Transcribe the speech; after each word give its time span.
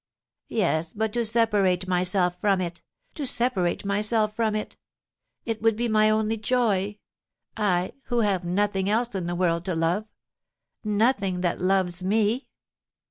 "Yes, 0.49 0.93
but 0.93 1.13
to 1.13 1.23
separate 1.23 1.87
myself 1.87 2.41
from 2.41 2.59
it, 2.59 2.81
to 3.13 3.23
separate 3.23 3.85
myself 3.85 4.35
from 4.35 4.55
it! 4.55 4.75
It 5.45 5.61
would 5.61 5.75
be 5.75 5.87
my 5.87 6.09
only 6.09 6.37
joy, 6.37 6.97
I, 7.55 7.93
who 8.05 8.21
have 8.21 8.43
nothing 8.43 8.89
else 8.89 9.13
in 9.13 9.27
the 9.27 9.35
world 9.35 9.63
to 9.65 9.75
love, 9.75 10.05
nothing 10.83 11.41
that 11.41 11.61
loves 11.61 12.01
me!" 12.01 12.47